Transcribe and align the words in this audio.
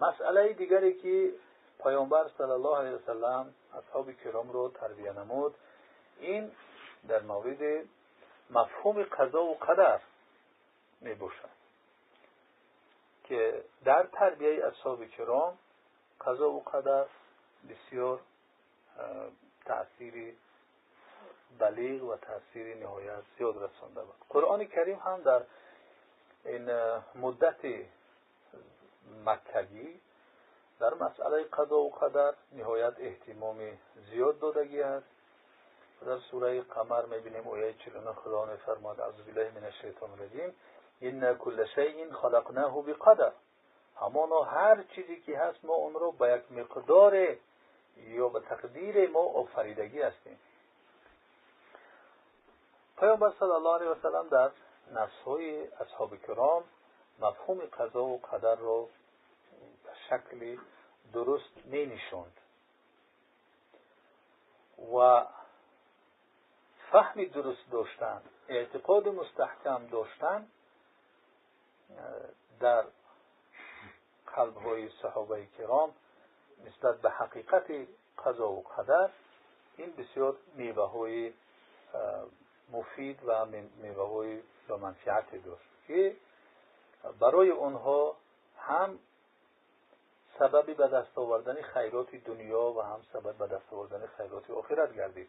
مسئله 0.00 0.52
دیگری 0.52 0.94
که 0.94 1.32
پیامبر 1.82 2.28
صلی 2.38 2.50
الله 2.50 2.78
علیه 2.78 2.90
وسلم 2.90 3.54
اصحاب 3.78 4.12
کرام 4.12 4.50
رو 4.50 4.68
تربیه 4.68 5.12
نمود 5.12 5.54
این 6.18 6.52
در 7.08 7.22
مورد 7.22 7.86
مفهوم 8.50 9.02
قضا 9.02 9.42
و 9.42 9.54
قدر 9.54 10.00
می 11.00 11.14
باشد 11.14 11.48
که 13.24 13.64
در 13.84 14.06
تربیه 14.12 14.66
اصحاب 14.66 15.04
کرام 15.04 15.58
قضا 16.20 16.50
و 16.50 16.62
قدر 16.62 17.06
بسیار 17.68 18.20
تأثیری 19.64 20.36
بلیغ 21.58 22.04
و 22.04 22.16
تأثیر 22.16 22.76
نهایت 22.76 23.22
زیاد 23.38 23.56
رسانده 23.56 24.00
بود. 24.00 24.14
قرآن 24.28 24.64
کریم 24.64 24.98
هم 24.98 25.22
در 25.22 25.42
این 26.44 26.70
مدت 27.14 27.64
مکگی 29.26 30.00
در 30.80 30.94
مسئله 30.94 31.44
قضا 31.44 31.78
و 31.78 31.90
قدر 31.90 32.34
نهایت 32.52 32.94
احتمام 32.98 33.78
زیاد 34.10 34.38
دادگی 34.38 34.82
است. 34.82 35.06
در 36.06 36.18
سوره 36.18 36.60
قمر 36.60 37.04
می‌بینیم 37.04 37.48
آیه 37.48 37.72
49 37.72 38.12
خدا 38.12 38.44
میفرماد 38.44 39.00
اعوذ 39.00 39.14
بالله 39.14 39.50
من 39.54 39.64
الشیطان 39.64 40.10
الرجیم. 40.10 40.54
ان 41.02 41.34
کل 41.34 41.66
شیء 41.66 42.12
خلقناه 42.12 42.82
بقدر. 42.82 43.32
همانا 44.00 44.42
هر 44.42 44.82
چیزی 44.82 45.20
که 45.20 45.38
هست 45.38 45.64
ما 45.64 45.74
اون 45.74 45.94
رو 45.94 46.12
با 46.12 46.28
یک 46.28 46.52
مقدار 46.52 47.36
یا 47.96 48.28
به 48.28 48.40
تقدیر 48.40 49.10
ما 49.10 49.20
آفریدگی 49.20 50.02
هستیم. 50.02 50.38
پیامبر 52.98 53.32
صلی 53.38 53.50
الله 53.50 53.74
علیه 53.74 53.88
وسلم 53.88 54.28
در 54.28 54.50
نصهای 54.92 55.66
اصحاب 55.66 56.16
کرام 56.16 56.64
مفهوم 57.20 57.60
قضا 57.60 58.04
و 58.04 58.18
قدر 58.20 58.54
رو 58.54 58.88
به 59.84 59.90
شکلی 60.10 60.58
درست 61.12 61.56
می 61.64 62.00
و 64.94 65.26
فهم 66.92 67.24
درست 67.24 67.70
داشتن 67.70 68.22
اعتقاد 68.48 69.08
مستحکم 69.08 69.86
داشتن 69.86 70.46
در 72.60 72.84
قلب 74.26 74.56
های 74.56 74.88
صحابه 75.02 75.46
کرام 75.58 75.94
نسبت 76.66 77.00
به 77.00 77.10
حقیقت 77.10 77.70
قضا 78.24 78.50
و 78.50 78.62
قدر 78.62 79.10
این 79.76 79.92
بسیار 79.92 80.36
میوه 80.54 80.90
های 80.90 81.32
مفید 82.72 83.20
و 83.24 83.46
میوه 83.82 84.08
های 84.08 84.42
با 84.68 84.76
منفعت 84.76 85.44
داشت 85.44 85.64
که 85.86 86.16
برای 87.20 87.50
آنها 87.50 88.16
هم 88.58 88.98
سببی 90.38 90.74
به 90.74 90.88
دست 90.88 91.18
آوردن 91.18 91.62
خیرات 91.62 92.14
دنیا 92.14 92.72
و 92.72 92.80
هم 92.82 93.00
سبب 93.12 93.34
به 93.34 93.46
دست 93.46 93.72
آوردن 93.72 94.06
خیرات 94.06 94.50
آخرت 94.50 94.94
گردید. 94.94 95.28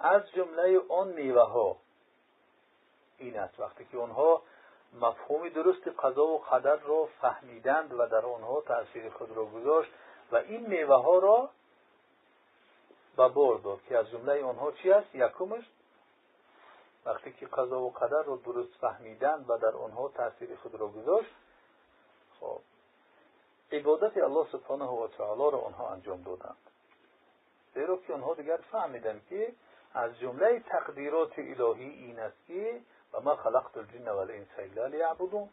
از 0.00 0.30
جمله 0.30 0.80
آن 0.88 1.08
میوه 1.08 1.42
ها 1.42 1.76
این 3.18 3.38
است. 3.38 3.60
وقتی 3.60 3.84
که 3.84 3.98
آنها 3.98 4.42
مفهوم 5.00 5.48
درست 5.48 5.88
قضا 5.88 6.26
و 6.26 6.38
قدر 6.38 6.76
را 6.76 7.08
فهمیدند 7.20 7.92
و 7.92 8.06
در 8.06 8.26
آنها 8.26 8.60
تاثیر 8.60 9.10
خود 9.10 9.36
را 9.36 9.44
گذاشت 9.44 9.90
و 10.32 10.36
این 10.36 10.66
میوه 10.66 11.02
ها 11.02 11.18
را 11.18 11.50
به 13.16 13.28
بار 13.28 13.58
داد 13.58 13.82
که 13.88 13.98
از 13.98 14.10
جمله 14.10 14.44
آنها 14.44 14.72
چی 14.72 14.92
است؟ 14.92 15.14
یکمش 15.14 15.64
وقتی 17.06 17.32
که 17.32 17.46
قضا 17.46 17.80
و 17.80 17.90
قدر 17.90 18.22
را 18.22 18.36
درست 18.36 18.74
فهمیدند 18.80 19.50
و 19.50 19.58
در 19.58 19.76
آنها 19.76 20.08
تاثیر 20.08 20.56
خود 20.56 20.74
را 20.74 20.88
گذاشت 20.88 21.30
خب 22.40 22.60
عبادت 23.72 24.16
الله 24.16 24.46
سبحانه 24.52 24.84
و 24.84 25.08
تعالی 25.08 25.50
را 25.50 25.58
آنها 25.58 25.90
انجام 25.90 26.22
دادند. 26.22 26.56
زیرا 27.74 27.96
که 27.96 28.12
آنها 28.12 28.34
دیگر 28.34 28.56
فهمیدند 28.56 29.26
که 29.28 29.52
از 29.94 30.18
جمله 30.18 30.60
تقدیرات 30.60 31.38
الهی 31.38 31.88
این 31.88 32.18
است 32.18 32.36
که 32.46 32.80
و 33.12 33.20
ما 33.20 33.36
خلقت 33.36 33.76
الجن 33.76 34.08
و 34.08 34.16
الانس 34.16 34.48
الا 34.58 34.86
لیعبدون 34.86 35.48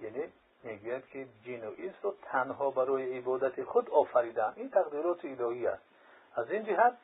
یعنی 0.00 0.32
می‌گوید 0.62 1.06
که 1.06 1.26
جن 1.44 1.64
و 1.64 1.74
انس 1.78 1.94
رو 2.02 2.14
تنها 2.22 2.70
برای 2.70 3.18
عبادت 3.18 3.64
خود 3.64 3.90
آفریدن 3.90 4.52
این 4.56 4.70
تقدیرات 4.70 5.24
الهی 5.24 5.66
است. 5.66 5.82
از 6.34 6.50
این 6.50 6.64
جهت 6.64 6.96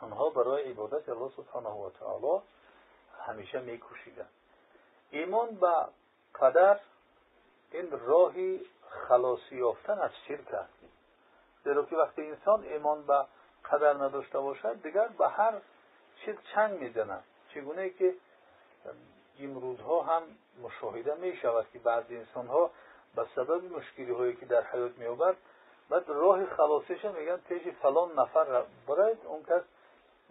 آنها 0.00 0.30
برای 0.30 0.70
عبادت 0.70 1.08
الله 1.08 1.30
سبحانه 1.36 1.68
و 1.68 1.90
تعالی 1.90 2.42
همیشه 3.26 3.60
میکوشیدند. 3.60 4.30
ایمان 5.10 5.54
به 5.54 5.74
قدر 6.40 6.80
این 7.70 7.90
راهی 7.90 8.60
خلاصی 8.88 9.56
یافتن 9.56 9.98
از 9.98 10.10
شرک 10.28 10.54
است. 10.54 10.72
زیرا 11.64 11.84
که 11.84 11.96
وقتی 11.96 12.22
انسان 12.22 12.62
ایمان 12.62 13.06
به 13.06 13.24
قدر 13.72 13.94
نداشته 13.94 14.38
باشد 14.38 14.82
دیگر 14.82 15.08
به 15.08 15.28
هر 15.28 15.52
چیز 16.24 16.34
چنگ 16.54 16.80
می‌زند 16.80 17.24
چگونه 17.54 17.90
که 17.90 18.14
امروزها 19.40 20.02
هم 20.02 20.22
مشاهده 20.62 21.14
می 21.14 21.36
شود 21.36 21.66
که 21.72 21.78
بعضی 21.78 22.16
انسان 22.16 22.46
ها 22.46 22.70
به 23.14 23.26
سبب 23.36 23.72
مشکلی 23.72 24.12
هایی 24.12 24.36
که 24.36 24.46
در 24.46 24.62
حیات 24.62 24.98
می 24.98 25.06
آورد 25.06 25.36
بعد 25.88 26.08
راه 26.08 26.46
خلاصش 26.46 27.04
میگن 27.04 27.36
پیش 27.36 27.62
فلان 27.82 28.18
نفر 28.18 28.64
برای 28.88 29.14
اون 29.24 29.42
کس 29.42 29.62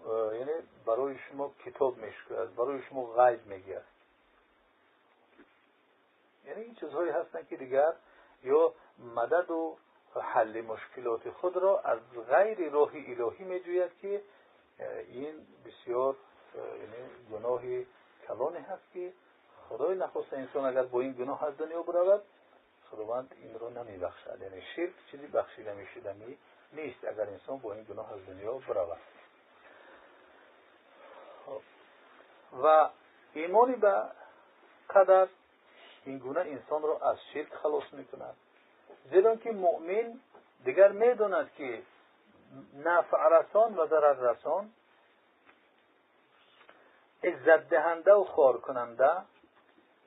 یعنی 0.07 0.51
برای 0.85 1.17
شما 1.17 1.51
کتاب 1.65 1.97
میشکرد 1.97 2.55
برای 2.55 2.81
شما 2.81 3.05
غیب 3.05 3.45
میگه. 3.45 3.81
یعنی 6.45 6.61
این 6.61 6.75
چیزهایی 6.75 7.09
هستن 7.09 7.45
که 7.49 7.57
دیگر 7.57 7.93
یا 8.43 8.73
مدد 9.15 9.51
و 9.51 9.77
حل 10.21 10.61
مشکلات 10.61 11.29
خود 11.29 11.57
را 11.57 11.79
از 11.79 11.99
غیر 12.29 12.69
راه 12.69 12.91
الهی 12.93 13.43
میجوید 13.43 13.91
که 14.01 14.21
این 15.07 15.47
بسیار 15.65 16.15
یعنی 16.55 17.09
گناهی 17.31 17.87
کلانی 18.27 18.57
هست 18.57 18.83
که 18.93 19.13
خدای 19.69 19.95
نخواست 19.95 20.33
انسان 20.33 20.65
اگر 20.65 20.83
با 20.83 21.01
این 21.01 21.11
گناه 21.11 21.43
از 21.43 21.57
دنیا 21.57 21.81
برود 21.81 22.21
خداوند 22.91 23.35
این 23.41 23.59
رو 23.59 23.69
نمیبخشد. 23.69 24.41
یعنی 24.41 24.61
شرک 24.75 24.93
چیزی 25.11 25.27
بخشیده 25.27 25.73
میشدنی 25.73 26.37
نیست 26.73 27.05
اگر 27.05 27.29
انسان 27.29 27.57
با 27.57 27.73
این 27.73 27.83
گناه 27.83 28.13
از 28.13 28.25
دنیا 28.25 28.53
برود 28.53 28.97
خب. 31.45 31.61
و 32.63 32.89
ایمانی 33.33 33.75
به 33.75 34.03
قدر 34.89 35.27
این 36.05 36.17
گونه 36.17 36.39
انسان 36.39 36.81
را 36.81 36.99
از 36.99 37.17
شرک 37.33 37.53
خلاص 37.53 37.83
می‌کند. 37.91 38.35
زیرا 39.09 39.35
که 39.35 39.51
مؤمن 39.51 40.19
دیگر 40.63 40.91
می‌داند 40.91 41.51
که 41.57 41.81
نفع 42.85 43.29
رسان 43.29 43.75
و 43.75 43.87
ضرر 43.87 44.13
رسان 44.13 44.69
عزت 47.23 47.69
دهنده 47.69 48.13
و 48.13 48.23
خار 48.23 48.57
کننده 48.57 49.11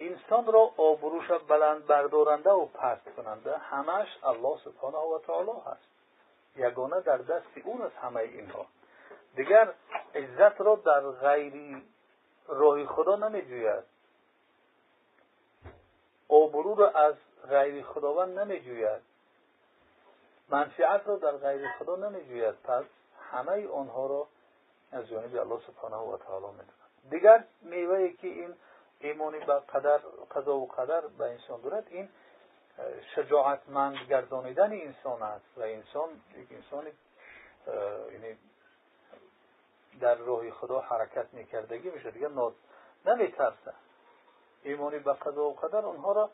انسان 0.01 0.47
را 0.47 0.71
آبروش 0.77 1.31
بلند 1.31 1.87
بردارنده 1.87 2.51
و 2.51 2.67
پست 2.67 3.09
کننده 3.17 3.59
همش 3.59 4.09
الله 4.25 4.59
سبحانه 4.65 4.99
و 4.99 5.19
تعالی 5.19 5.61
هست. 5.67 5.91
یگانه 6.57 7.01
در 7.01 7.17
دست 7.17 7.59
اون 7.65 7.83
از 7.83 7.91
همه 8.03 8.21
اینها. 8.21 8.67
دیگر 9.37 9.72
عزت 10.15 10.61
را 10.61 10.75
در 10.75 11.01
غیری 11.01 11.83
راه 12.50 12.87
خدا 12.87 13.16
نمیجوید. 13.16 13.84
آبرو 16.28 16.75
را 16.75 16.91
از 16.91 17.15
غیر 17.49 17.83
خداوند 17.83 18.38
نمیجوید. 18.38 19.03
منفعت 20.49 21.09
را 21.09 21.16
در 21.16 21.37
غیر 21.37 21.69
خدا 21.78 21.97
نمیجوید. 21.97 22.55
پس 22.55 22.84
همه 23.31 23.69
آنها 23.69 24.06
را 24.06 24.27
از 24.93 25.09
جانب 25.09 25.37
الله 25.37 25.60
سبحانه 25.66 25.97
و 25.97 26.16
تعالی 26.16 26.47
می‌دهد 26.47 27.10
دیگر 27.10 27.44
میوه 27.62 28.12
که 28.12 28.27
این 28.27 28.55
ایمانی 29.00 29.39
به 29.39 29.53
قدر 29.53 30.00
قضا 30.34 30.56
و 30.56 30.66
قدر 30.66 31.00
به 31.00 31.25
انسان 31.25 31.60
دارد 31.60 31.87
این 31.91 32.09
شجاعتمند 33.15 33.97
گردانیدن 34.09 34.72
انسان 34.72 35.22
است. 35.22 35.45
و 35.57 35.60
انسان 35.60 36.09
یک 36.36 36.48
انسان 36.53 36.86
در 40.01 40.15
راه 40.15 40.51
خدا 40.51 40.81
حرکت 40.81 41.35
میکردگی 41.35 41.91
میشه. 41.91 42.11
دیگر 42.11 42.29
نمیترسه. 43.07 43.75
ایمانی 44.63 44.99
به 44.99 45.13
قضا 45.13 45.45
و 45.45 45.55
قدر 45.55 45.87
اونها 45.87 46.13
را 46.13 46.31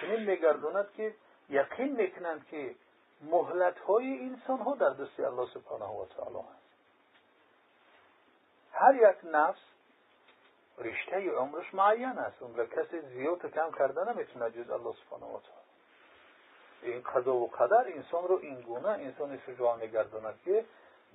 چنین 0.00 0.30
میگرداند 0.30 0.92
که 0.92 1.14
یقین 1.48 1.96
می‌کنند 1.96 2.46
که 2.46 2.74
مهلت 3.22 3.78
های 3.78 4.18
انسان 4.20 4.58
ها 4.58 4.74
در 4.74 4.90
دست 4.90 5.20
الله 5.20 5.48
سبحانه 5.54 5.84
و 5.84 6.04
تعالی 6.04 6.38
هست. 6.38 6.66
هر 8.72 8.94
یک 8.94 9.16
نفس 9.24 9.60
رشته 10.78 11.30
عمرش 11.30 11.74
معین 11.74 12.18
است. 12.18 12.42
اون 12.42 12.66
کسی 12.66 13.00
زیاد 13.00 13.46
کم 13.46 13.70
کرده 13.78 14.12
نمی‌تونه 14.12 14.50
جز 14.50 14.70
الله 14.70 14.94
سبحانه 14.94 15.26
و 15.26 15.40
تعالی. 15.40 15.66
این 16.82 17.02
قضا 17.02 17.34
و 17.34 17.50
قدر 17.50 17.84
انسان 17.86 18.28
رو 18.28 18.38
این 18.42 18.60
گونه 18.60 18.88
انسان 18.88 19.40
شجاع 19.46 19.76
میگرداند 19.76 20.40
که 20.44 20.64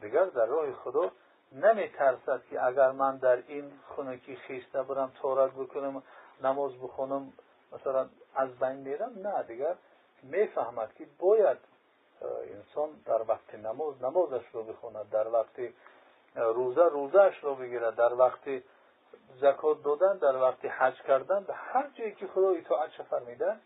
دیگر 0.02 0.26
در 0.26 0.46
راه 0.46 0.74
خدا 0.74 1.12
نمیترسد 1.52 2.42
که 2.50 2.66
اگر 2.66 2.92
من 2.92 3.18
در 3.18 3.44
این 3.48 3.72
خونه 3.88 4.18
که 4.18 4.36
خیسته 4.36 4.84
برم 4.84 5.12
تارک 5.22 5.52
بکنم 5.54 6.04
نماز 6.44 6.72
بخونم 6.78 7.34
مثلا 7.72 8.10
از 8.36 8.60
بین 8.60 8.76
میرم 8.76 9.12
نه 9.16 9.44
دیگر 9.44 9.76
می‌فهمد 10.24 10.94
که 10.96 11.08
باید 11.20 11.58
انسان 12.22 12.90
در 13.06 13.22
وقت 13.28 13.56
نماز 13.56 14.04
نمازش 14.04 14.44
رو 14.54 14.64
بخوند 14.64 15.10
در 15.10 15.28
وقت 15.28 15.60
روزه 16.36 16.84
روزهش 16.84 17.44
رو 17.44 17.56
بگیرد 17.56 17.96
در 17.96 18.14
وقت 18.14 18.50
زکات 19.42 19.84
دادن 19.84 20.18
در 20.18 20.36
وقت 20.36 20.66
حج 20.66 21.02
کردن 21.02 21.44
به 21.44 21.54
هر 21.54 21.90
جایی 21.90 22.12
که 22.12 22.28
خدا 22.28 22.50
اطاعت 22.50 22.90
فرمیده 22.90 23.58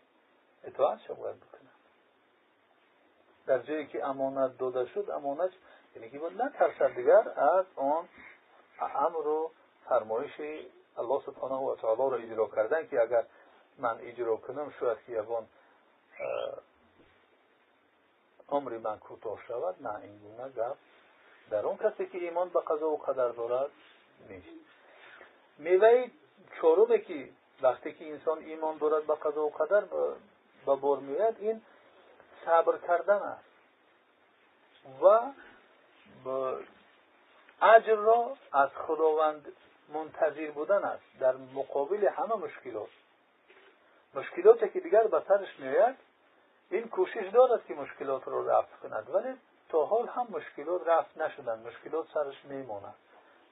اطاعت 0.64 1.08
باید 1.08 1.36
بکنه. 1.36 1.70
در 3.46 3.58
جایی 3.58 3.86
که 3.86 4.06
امانت 4.06 4.58
داده 4.58 4.86
شد 4.86 5.10
امانت 5.10 5.50
که 6.00 6.18
باید 6.18 6.42
نترسد 6.42 6.94
دیگر 6.94 7.28
از 7.36 7.64
آن 7.76 8.08
امر 8.80 9.26
و 9.26 9.50
فرمایش 9.88 10.40
الله 10.98 11.22
سبحانه 11.26 11.54
و 11.54 11.76
تعالی 11.76 12.10
را 12.10 12.16
اجرا 12.16 12.48
کردن 12.56 12.86
که 12.88 13.02
اگر 13.02 13.24
من 13.78 13.98
اجرا 14.00 14.36
کنم 14.36 14.74
شاید 14.80 14.98
که 15.06 15.12
یکان 15.12 15.46
عمری 18.48 18.78
من 18.78 18.98
کوتاه 18.98 19.38
شود. 19.48 19.86
نه 19.86 19.94
این 19.94 20.18
گونه 20.18 20.48
گفت. 20.48 20.78
در 21.50 21.66
اون 21.66 21.76
کسی 21.76 22.06
که 22.06 22.18
ایمان 22.18 22.48
به 22.48 22.60
قضا 22.60 22.88
و 22.88 22.96
قدر 22.96 23.28
دارد 23.28 23.70
نیست. 24.28 24.48
میوه 25.58 26.10
چهارمه 26.60 26.98
که 26.98 27.28
وقتی 27.62 27.92
که 27.92 28.12
انسان 28.12 28.38
ایمان 28.38 28.78
دارد 28.78 29.06
به 29.06 29.14
قضا 29.14 29.44
و 29.46 29.50
قدر 29.50 29.80
به 30.66 30.74
بار 30.76 30.98
این 31.38 31.62
صبر 32.44 32.78
کردن 32.78 33.22
است. 33.22 33.44
و 35.02 35.20
اجر 37.62 37.94
را 37.94 38.36
از 38.52 38.70
خداوند 38.70 39.52
منتظر 39.88 40.50
بودن 40.50 40.84
است. 40.84 41.04
در 41.20 41.34
مقابل 41.36 42.08
همه 42.08 42.34
مشکلات. 42.34 42.88
مشکلاتی 44.14 44.68
که 44.68 44.80
دیگر 44.80 45.02
به 45.02 45.22
سرش 45.28 45.58
میآید 45.58 45.96
این 46.70 46.88
کوشش 46.88 47.30
دارد 47.32 47.66
که 47.66 47.74
مشکلات 47.74 48.28
را 48.28 48.58
رفت 48.58 48.80
کند. 48.80 49.14
ولی 49.14 49.34
تا 49.68 49.84
حال 49.84 50.08
هم 50.08 50.26
مشکلات 50.30 50.88
رفت 50.88 51.18
نشدن 51.18 51.58
مشکلات 51.58 52.06
سرش 52.14 52.44
میماند. 52.44 52.94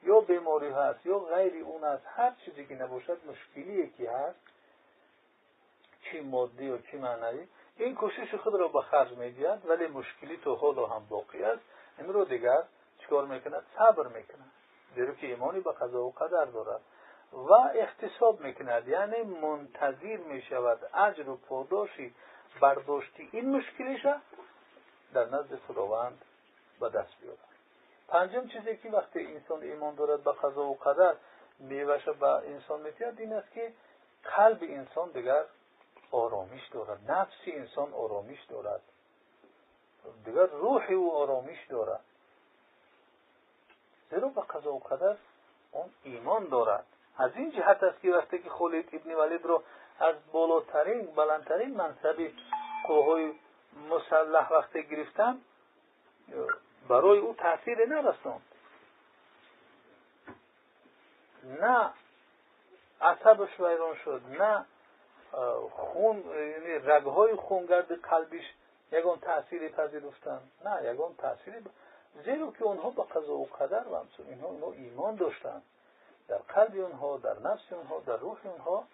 یا 0.03 0.19
بیماری 0.19 0.69
هست 0.69 1.05
یا 1.05 1.19
غیر 1.19 1.63
اون 1.63 1.83
است 1.83 2.05
هر 2.15 2.31
چیزی 2.45 2.65
که 2.65 2.75
نباشد 2.75 3.17
مشکلی 3.27 3.89
که 3.89 4.11
هست 4.11 4.39
چی 6.01 6.19
مادی 6.19 6.69
و 6.69 6.77
چی 6.77 6.97
معنوی 6.97 7.47
این 7.77 7.95
کوشش 7.95 8.35
خود 8.35 8.55
را 8.55 8.67
به 8.67 8.81
خرج 8.81 9.11
می‌دهد 9.11 9.61
ولی 9.65 9.87
مشکلی 9.87 10.37
تا 10.37 10.55
حال 10.55 10.75
هم 10.75 11.05
باقی 11.09 11.43
است. 11.43 11.61
این 11.97 12.13
رو 12.13 12.25
دیگر 12.25 12.63
چکار 12.99 13.25
می‌کند 13.25 13.63
صبر 13.77 14.07
می‌کند 14.07 14.51
زیرا 14.95 15.13
که 15.13 15.27
ایمانی 15.27 15.59
به 15.59 15.71
قضا 15.71 16.03
و 16.03 16.11
قدر 16.11 16.45
دارد 16.45 16.81
و 17.33 17.53
احتساب 17.53 18.41
می‌کند 18.41 18.87
یعنی 18.87 19.23
منتظر 19.23 20.17
می‌شود 20.17 20.79
اجر 20.93 21.29
و 21.29 21.37
پاداشی 21.37 22.15
برداشتی. 22.61 23.29
این 23.31 23.57
مشکلش 23.57 24.05
در 25.13 25.25
نزد 25.25 25.55
خداوند 25.67 26.21
به 26.79 26.89
دست 26.89 27.19
بیارد. 27.21 27.37
پنجم 28.07 28.47
چیزی 28.47 28.77
که 28.77 28.89
وقتی 28.89 29.25
انسان 29.25 29.61
ایمان 29.61 29.95
دارد 29.95 30.23
به 30.23 30.31
قضا 30.31 30.63
و 30.63 30.75
قدر 30.75 31.15
میوش 31.59 32.09
به 32.09 32.27
انسان 32.27 32.81
میتید 32.81 33.19
این 33.19 33.33
است 33.33 33.51
که 33.51 33.73
قلب 34.23 34.59
انسان 34.61 35.09
دیگر 35.09 35.43
آرامش 36.11 36.67
دارد. 36.67 37.11
نفس 37.11 37.37
انسان 37.47 37.93
آرامش 37.93 38.43
دارد. 38.43 38.81
دیگر 40.25 40.45
روح 40.45 40.91
او 40.91 41.15
آرامش 41.15 41.65
دارد. 41.69 42.01
زیرا 44.09 44.27
به 44.27 44.41
قضا 44.41 44.73
و 44.73 44.79
قدر 44.79 45.15
اون 45.71 45.89
ایمان 46.03 46.49
دارد. 46.49 46.85
از 47.17 47.31
این 47.35 47.51
جهت 47.51 47.83
است 47.83 48.01
که 48.01 48.11
وقتی 48.11 48.39
که 48.39 48.49
خالد 48.49 48.95
ابن 48.95 49.15
ولید 49.15 49.45
رو 49.45 49.63
از 49.99 50.15
بالاترین 50.31 51.05
بلندترین 51.05 51.77
منصبی 51.77 52.35
قوهای 52.87 53.33
مسلح 53.89 54.53
وقتی 54.53 54.83
گرفتن 54.83 55.41
برای 56.89 57.19
او 57.19 57.33
تاثیر 57.33 57.85
نرسوند 57.85 58.41
نه 61.43 61.93
عصبش 63.01 63.59
ویران 63.59 63.95
شد 63.95 64.21
نه 64.39 64.65
خون 65.71 66.17
یعنی 66.17 66.79
رگهای 66.79 67.35
خونگرد 67.35 68.01
قلبش 68.01 68.53
یگان 68.91 69.19
تأثیری 69.19 69.69
پذیرفتن. 69.69 70.41
نه 70.65 70.83
یگان 70.83 71.15
تأثیری 71.17 71.59
ب... 71.59 71.67
زیرا 72.25 72.51
که 72.51 72.63
اونها 72.63 72.89
به 72.89 73.03
قضا 73.03 73.33
و 73.33 73.45
قدر 73.45 73.87
و 73.87 73.95
همچون 73.95 74.27
اینها 74.27 74.49
اینها 74.49 74.71
ایمان 74.71 75.15
داشتن. 75.15 75.61
در 76.27 76.37
قلب 76.37 76.75
اونها 76.75 77.17
در 77.17 77.39
نفس 77.39 77.73
اونها 77.73 77.99
در 77.99 78.17
روح 78.17 78.37
اونها 78.43 78.87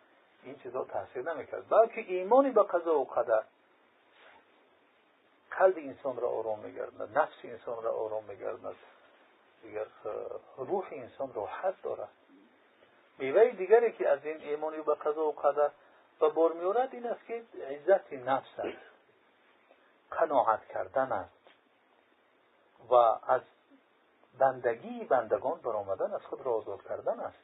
این 0.44 0.60
چیزا 0.60 0.84
تاثیر 0.84 1.34
نمی‌کرد. 1.34 1.70
بلکه 1.70 2.02
ایمانی 2.02 2.52
به 2.52 2.64
قضا 2.64 3.00
و 3.00 3.06
قدر. 3.06 3.44
قلب 5.52 5.78
انسان 5.78 6.18
را 6.18 6.30
آرام 6.30 6.60
میگردند 6.60 7.18
نفس 7.18 7.36
انسان 7.44 7.84
را 7.84 7.92
آرام 7.92 8.24
میگردند 8.24 8.76
دیگر 9.64 9.86
روح 10.58 10.88
انسان 10.92 11.34
راحت 11.34 11.82
دارد. 11.84 12.10
میوه 13.18 13.50
دیگری 13.50 13.92
که 13.92 14.10
از 14.10 14.26
این 14.26 14.38
ایمانی 14.42 14.82
به 14.82 14.96
قضا 14.96 15.26
و 15.26 15.32
قدر 15.32 15.72
و 16.22 16.30
بار 16.30 16.54
میورد 16.54 16.90
این 16.92 17.08
است 17.08 17.26
که 17.26 17.44
عزت 17.70 18.14
نفس 18.14 18.60
است. 18.60 18.91
قناعت 20.12 20.68
کردن 20.68 21.12
است. 21.12 21.42
و 22.90 22.96
از 23.28 23.42
بندگی 24.40 25.04
بندگان 25.04 25.60
برآمدن 25.60 26.14
از 26.14 26.22
خود 26.22 26.42
را 26.42 26.54
آزاد 26.54 26.88
کردن 26.88 27.20
است. 27.20 27.38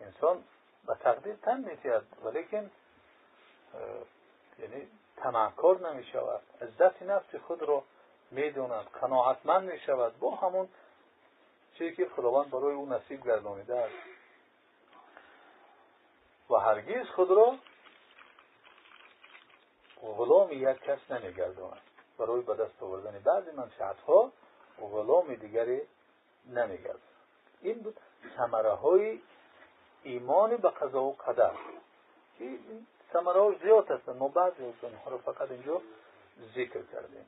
انسان 0.00 0.44
به 0.86 0.94
تقدیر 0.94 1.34
تن 1.34 1.60
میتید 1.60 2.24
ولیکن 2.24 2.70
یعنی 4.58 4.88
تمکار 5.16 5.90
نمی 5.90 6.04
شود 6.04 6.40
عزت 6.60 7.02
نفس 7.02 7.34
خود 7.34 7.62
را 7.62 7.82
می‌دوند 8.30 8.86
قناعتمند 8.86 9.70
می 9.72 9.78
شود 9.78 10.18
با 10.18 10.34
همون 10.34 10.68
چیزی 11.78 11.96
که 11.96 12.08
خداوند 12.16 12.50
برای 12.50 12.74
او 12.74 12.92
نصیب 12.92 13.26
گردانیده 13.26 13.76
است. 13.76 13.94
و 16.50 16.54
هرگیز 16.54 17.06
خود 17.06 17.30
را 17.30 17.58
غلام 20.02 20.52
یک 20.52 20.78
کس 20.78 21.10
نمیگرداند. 21.10 21.80
برای 22.18 22.40
به 22.40 22.54
دست 22.54 22.82
آوردن 22.82 23.18
بعضی 23.24 23.50
منشأت 23.50 24.00
ها 24.00 24.32
غلام 24.80 25.34
دیگری 25.34 25.82
نمیگرداند. 26.46 27.02
این 27.60 27.78
بود 27.78 28.00
ثمره 28.36 28.72
های 28.72 29.20
ایمان 30.02 30.56
به 30.56 30.68
قضا 30.68 31.02
و 31.02 31.12
قدر. 31.12 31.52
ثمره 33.12 33.40
ها 33.40 33.54
زیاد 33.62 33.90
هستند. 33.90 34.16
ما 34.16 34.28
بعضی 34.28 34.64
از 34.64 34.74
اونها 34.82 35.10
رو 35.10 35.18
فقط 35.18 35.50
اینجا 35.50 35.80
ذکر 36.54 36.82
کردیم. 36.82 37.26